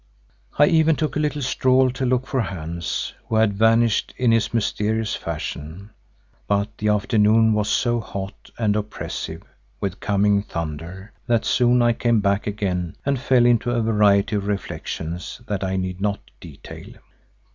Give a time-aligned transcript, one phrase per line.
[0.57, 4.51] I even took a little stroll to look for Hans, who had vanished in his
[4.51, 5.91] mysterious fashion,
[6.47, 9.43] but the afternoon was so hot and oppressive
[9.79, 14.47] with coming thunder, that soon I came back again and fell into a variety of
[14.47, 16.93] reflections that I need not detail.